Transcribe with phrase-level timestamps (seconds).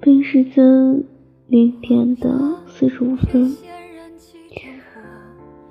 [0.00, 1.02] 北时间
[1.46, 2.30] 零点的
[2.66, 3.56] 四十五分，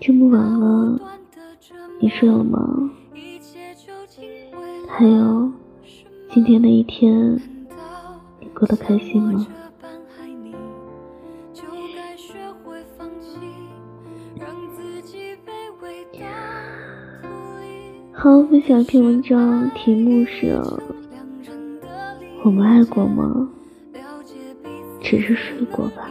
[0.00, 0.98] 这么晚了，
[2.00, 2.90] 你睡了吗？
[4.96, 5.50] 还有，
[6.30, 7.34] 今天的一天，
[8.38, 9.44] 你过得开心吗？
[18.12, 20.62] 好，分享一篇文章，题目是：
[22.44, 23.48] 我们爱过吗？
[25.00, 26.08] 只是睡过吧。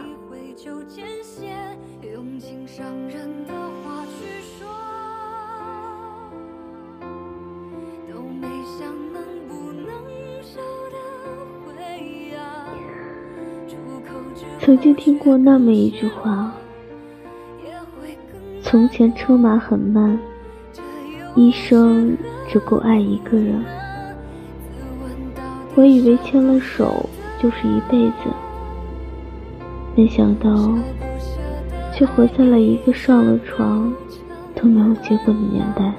[14.60, 16.52] 曾经听过那么一句话：
[18.62, 20.18] 从前车马很慢，
[21.34, 22.16] 一生
[22.48, 23.62] 只够爱一个人。
[25.74, 27.08] 我以为牵了手
[27.42, 28.30] 就是一辈子。
[29.96, 30.50] 没想到，
[31.92, 33.92] 却活在了一个上了床
[34.54, 35.92] 都没有结果的年代。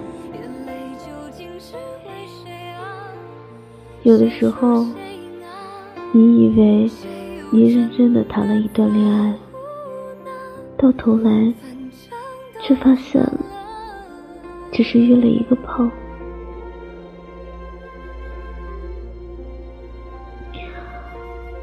[4.04, 4.86] 有的时候，
[6.12, 6.90] 你以为
[7.52, 9.34] 你认真的谈了一段恋爱，
[10.78, 11.54] 到头来，
[12.62, 13.22] 却发现
[14.72, 15.88] 只是约了一个炮。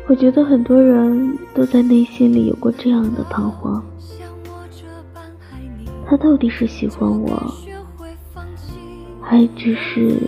[0.09, 3.83] 我觉得很多人都在内心里有过这样的彷徨：
[6.07, 7.55] 他到底是喜欢我，
[9.21, 10.19] 还只是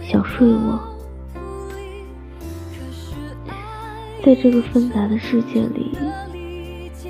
[0.00, 0.89] 想睡我？
[4.22, 5.96] 在这个纷杂的世界里，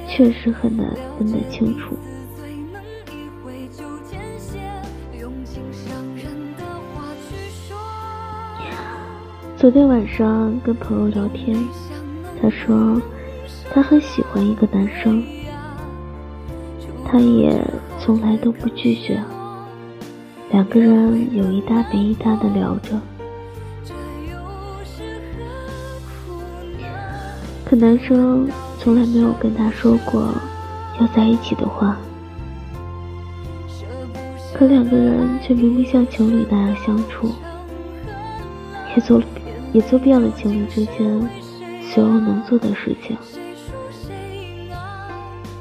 [0.09, 0.87] 确实很难
[1.19, 1.97] 分得清楚。
[9.57, 11.59] 昨天晚上跟朋友聊天，
[12.41, 13.03] 他说
[13.73, 15.23] 他很喜欢一个男生，
[17.05, 17.61] 他也
[17.99, 19.21] 从来都不拒绝，
[20.53, 22.91] 两个人有一搭没一搭的聊着。
[27.71, 28.51] 可男生
[28.81, 30.35] 从来没有跟他说过
[31.01, 31.97] 要在一起的话，
[34.53, 37.33] 可两个人却明明像情侣那样相处，
[38.97, 39.25] 也做了。
[39.73, 41.31] 也做遍了情侣之间
[41.81, 43.17] 所有能做的事情。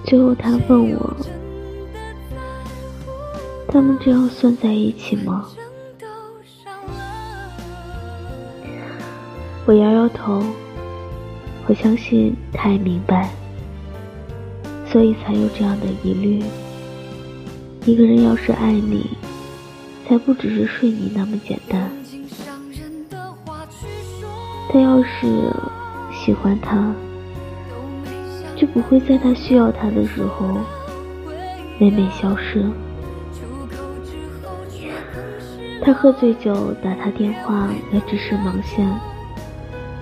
[0.04, 1.16] 最后他问我
[3.70, 5.46] ：“他们这样算在一起吗？”
[9.68, 10.44] 我摇摇头，
[11.70, 13.30] 我相信他也明白，
[14.88, 16.44] 所以才有这样的疑虑。
[17.86, 19.06] 一个人要是爱你，
[20.08, 21.92] 才不只是睡你那么简单。
[24.72, 25.54] 他要是
[26.12, 26.92] 喜欢他，
[28.56, 30.58] 就不会在他需要他的时候
[31.78, 32.66] 每每消失。
[35.84, 38.92] 他喝醉酒打他电话也只是忙线，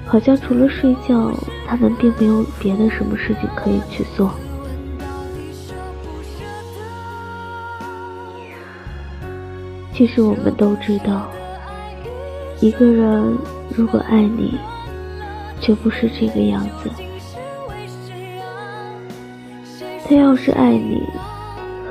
[0.05, 1.31] 好像除了睡觉，
[1.67, 4.31] 他们并没有别的什么事情可以去做。
[9.93, 11.29] 其实我们都知道。
[12.59, 13.37] 一个人
[13.75, 14.57] 如果爱你，
[15.59, 16.89] 就不是这个样子。
[20.07, 21.03] 他要是爱你，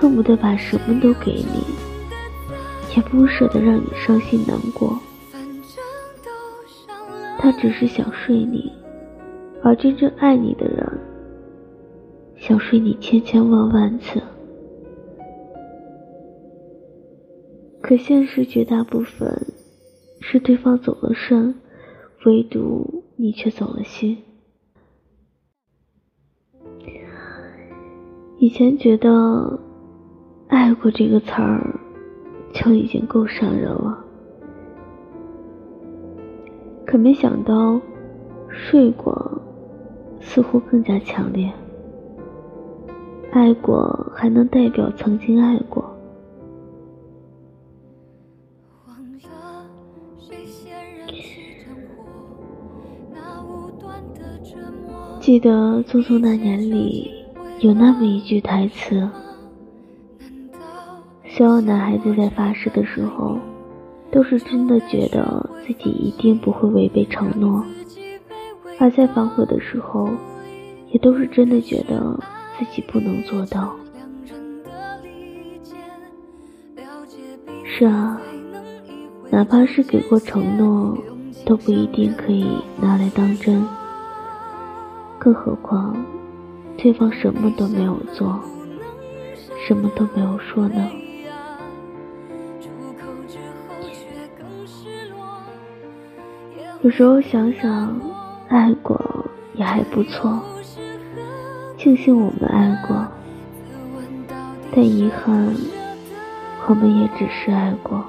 [0.01, 1.65] 恨不得把什么都给你，
[2.97, 4.99] 也不舍得让你伤心难过。
[7.39, 8.73] 他只是想睡你，
[9.67, 10.87] 而真正爱你的人，
[12.37, 14.23] 想睡你千千万万次。
[17.81, 19.29] 可现实绝大部分。
[20.21, 21.55] 是对方走了肾，
[22.25, 24.17] 唯独你却走了心。
[28.39, 29.61] 以前觉得
[30.49, 31.79] “爱过”这个词儿
[32.53, 34.05] 就已经够伤人了，
[36.87, 37.81] 可没想到
[38.49, 39.26] 睡过
[40.27, 41.51] 似乎更加强烈。
[43.31, 45.85] 爱过还能代表曾经爱过。
[55.21, 55.51] 记得
[55.85, 57.11] 《匆匆那年》里
[57.61, 59.09] 有那么一句台词：
[61.29, 63.39] 所有男孩子在发誓的时候，
[64.13, 67.61] 都是真的觉得自己一定不会违背承诺；
[68.79, 70.09] 而在反悔的时候，
[70.91, 72.19] 也都是真的觉得
[72.59, 73.75] 自己不能做到。
[77.65, 78.21] 是啊，
[79.31, 80.97] 哪怕是给过承诺，
[81.45, 82.47] 都不一定可以
[82.81, 83.65] 拿来当真。
[85.19, 85.97] 更何况，
[86.77, 88.39] 对方什么都没有做，
[89.67, 90.89] 什么都没有说呢？
[96.83, 98.01] 有时候想想，
[98.49, 99.01] 爱过
[99.55, 100.41] 也还不错，
[101.77, 103.07] 庆幸我们爱过，
[104.75, 105.55] 但遗憾，
[106.69, 108.05] 我们也只是爱过。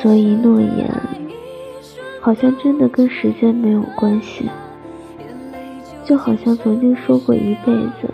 [0.00, 0.90] 所以诺言，
[2.20, 4.48] 好像真的跟时间没有关系，
[6.04, 8.08] 就好像曾经说过一辈子，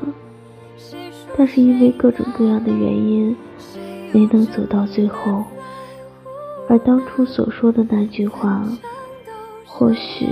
[1.37, 3.37] 但是因为各种各样的原因，
[4.13, 5.45] 没能走到最后。
[6.69, 8.67] 而当初所说的那句话，
[9.79, 10.27] 或许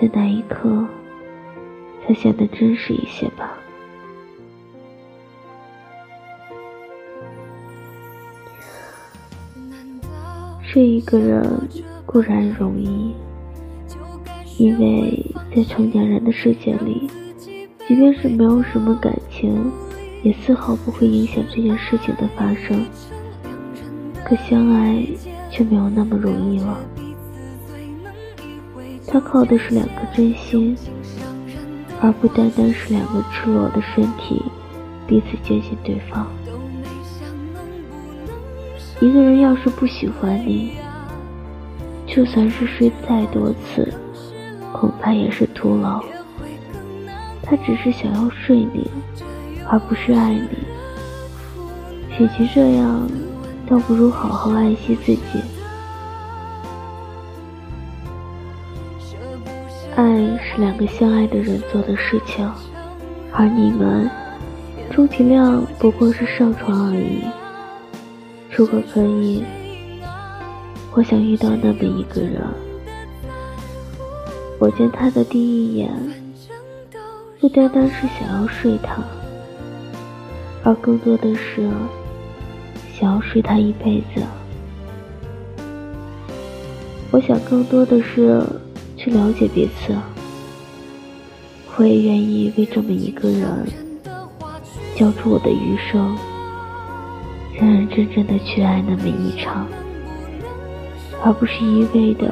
[0.00, 0.86] 在那一刻
[2.02, 3.52] 才显得真实一些吧。
[10.62, 11.68] 睡一个人
[12.06, 13.14] 固然容易，
[14.56, 15.22] 因为
[15.54, 17.10] 在成年人的世界里，
[17.86, 19.70] 即便是没有什么感情，
[20.22, 22.86] 也丝毫不会影响这件事情的发生。
[24.24, 25.04] 可相爱
[25.50, 26.80] 却没有那么容易了，
[29.12, 30.76] 他靠的是两颗真心，
[32.00, 34.40] 而不单单是两个赤裸的身体
[35.06, 36.26] 彼此接近对方。
[39.00, 40.74] 一个人要是不喜欢你，
[42.06, 43.92] 就算是睡再多次，
[44.72, 46.00] 恐怕也是徒劳。
[47.42, 48.88] 他只是想要睡你，
[49.68, 50.48] 而不是爱你。
[52.18, 53.08] 与其这样。
[53.66, 55.40] 倒不如好好爱惜自己。
[60.00, 62.50] 爱是两个相爱的人做的事情，
[63.32, 64.08] 而你们
[64.90, 67.22] 充其量不过是上床而已。
[68.50, 69.44] 如果可以，
[70.92, 72.42] 我想遇到那么一个人。
[74.58, 75.90] 我见他的第一眼，
[77.38, 79.02] 不单单是想要睡他，
[80.64, 81.68] 而更多的是。
[82.92, 84.22] 想要睡他一辈子，
[87.10, 88.42] 我想更多的是
[89.02, 89.96] 去了解彼此。
[91.78, 93.66] 我也愿意为这么一个人
[94.94, 96.14] 交出我的余生，
[97.54, 99.66] 认认真真的去爱那么一场，
[101.24, 102.30] 而不是一味的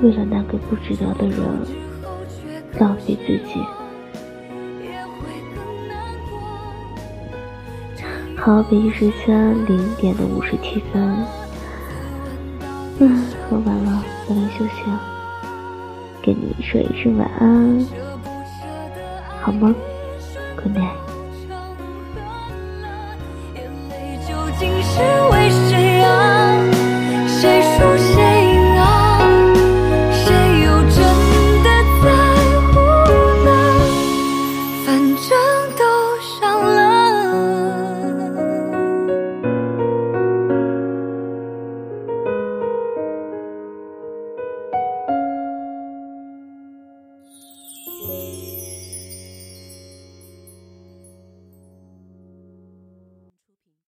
[0.00, 1.38] 为了那个不值得的人
[2.78, 3.60] 浪费自己。
[8.34, 11.16] 好，北京时间零点的五十七分，
[13.00, 14.98] 嗯，喝完了，早点休息啊，
[16.34, 17.86] 跟你说一声晚安，
[19.40, 19.74] 好吗
[20.56, 21.07] ？Good night。